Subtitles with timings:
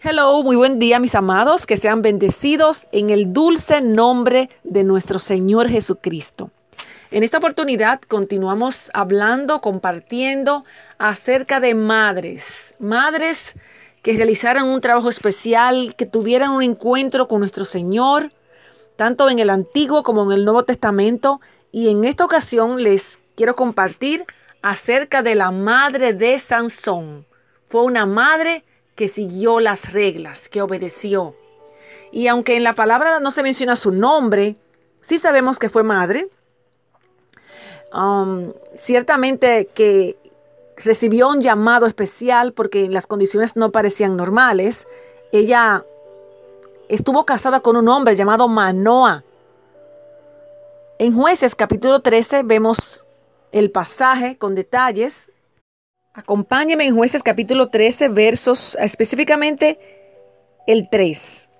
[0.00, 5.18] Hello, muy buen día mis amados, que sean bendecidos en el dulce nombre de nuestro
[5.18, 6.52] Señor Jesucristo.
[7.10, 10.64] En esta oportunidad continuamos hablando, compartiendo
[10.98, 13.56] acerca de madres, madres
[14.00, 18.30] que realizaran un trabajo especial, que tuvieran un encuentro con nuestro Señor,
[18.94, 21.40] tanto en el Antiguo como en el Nuevo Testamento.
[21.72, 24.24] Y en esta ocasión les quiero compartir
[24.62, 27.26] acerca de la madre de Sansón.
[27.66, 28.62] Fue una madre
[28.98, 31.36] que siguió las reglas, que obedeció.
[32.10, 34.56] Y aunque en la palabra no se menciona su nombre,
[35.02, 36.28] sí sabemos que fue madre.
[37.94, 40.18] Um, ciertamente que
[40.76, 44.88] recibió un llamado especial porque las condiciones no parecían normales.
[45.30, 45.84] Ella
[46.88, 49.22] estuvo casada con un hombre llamado Manoa.
[50.98, 53.06] En jueces capítulo 13 vemos
[53.52, 55.30] el pasaje con detalles
[56.14, 59.78] Acompáñeme en jueces capítulo 13, versos específicamente
[60.66, 61.50] el 3.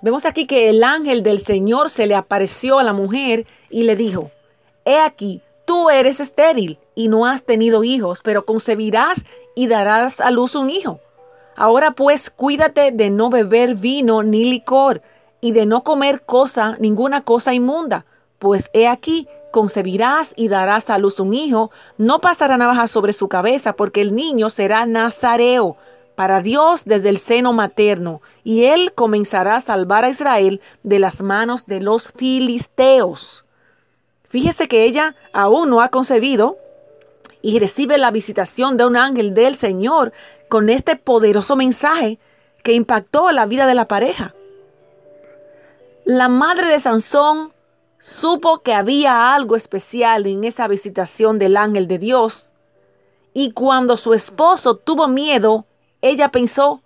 [0.00, 3.96] Vemos aquí que el ángel del Señor se le apareció a la mujer y le
[3.96, 4.30] dijo,
[4.84, 10.30] He aquí, tú eres estéril y no has tenido hijos, pero concebirás y darás a
[10.30, 11.00] luz un hijo.
[11.56, 15.02] Ahora pues cuídate de no beber vino ni licor
[15.40, 18.06] y de no comer cosa, ninguna cosa inmunda,
[18.38, 19.26] pues he aquí,
[19.56, 24.14] concebirás y darás a luz un hijo, no pasará navaja sobre su cabeza, porque el
[24.14, 25.78] niño será nazareo
[26.14, 31.22] para Dios desde el seno materno, y él comenzará a salvar a Israel de las
[31.22, 33.46] manos de los filisteos.
[34.28, 36.58] Fíjese que ella aún no ha concebido
[37.40, 40.12] y recibe la visitación de un ángel del Señor
[40.50, 42.18] con este poderoso mensaje
[42.62, 44.34] que impactó la vida de la pareja.
[46.04, 47.55] La madre de Sansón
[47.98, 52.52] supo que había algo especial en esa visitación del ángel de Dios.
[53.32, 55.66] Y cuando su esposo tuvo miedo,
[56.00, 56.82] ella pensó,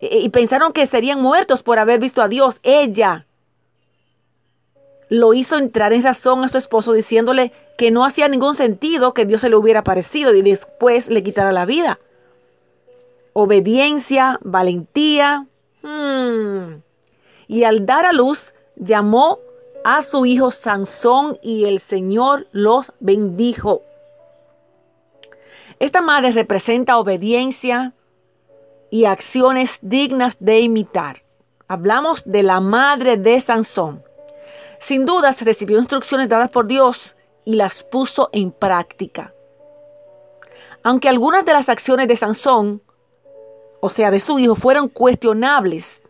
[0.00, 2.58] y pensaron que serían muertos por haber visto a Dios.
[2.64, 3.26] Ella
[5.08, 9.26] lo hizo entrar en razón a su esposo diciéndole que no hacía ningún sentido que
[9.26, 12.00] Dios se le hubiera aparecido y después le quitara la vida.
[13.34, 15.46] Obediencia, valentía.
[15.82, 16.80] Hmm.
[17.46, 19.38] Y al dar a luz, llamó
[19.84, 23.82] a su hijo Sansón y el Señor los bendijo.
[25.78, 27.94] Esta madre representa obediencia
[28.90, 31.16] y acciones dignas de imitar.
[31.66, 34.04] Hablamos de la madre de Sansón.
[34.78, 39.34] Sin dudas recibió instrucciones dadas por Dios y las puso en práctica.
[40.82, 42.82] Aunque algunas de las acciones de Sansón,
[43.80, 46.04] o sea, de su hijo, fueron cuestionables,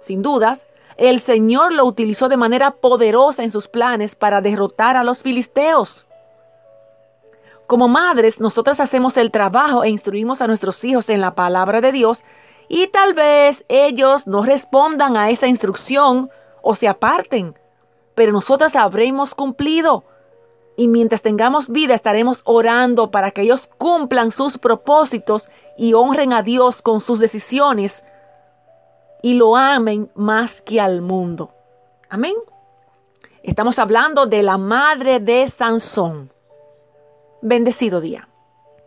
[0.00, 0.66] sin dudas,
[0.98, 6.06] el Señor lo utilizó de manera poderosa en sus planes para derrotar a los filisteos.
[7.66, 11.92] Como madres, nosotras hacemos el trabajo e instruimos a nuestros hijos en la palabra de
[11.92, 12.22] Dios
[12.68, 16.30] y tal vez ellos no respondan a esa instrucción
[16.62, 17.58] o se aparten,
[18.14, 20.04] pero nosotras habremos cumplido.
[20.76, 26.42] Y mientras tengamos vida estaremos orando para que ellos cumplan sus propósitos y honren a
[26.42, 28.04] Dios con sus decisiones
[29.22, 31.52] y lo amen más que al mundo.
[32.08, 32.34] Amén.
[33.42, 36.32] Estamos hablando de la madre de Sansón.
[37.42, 38.25] Bendecido día.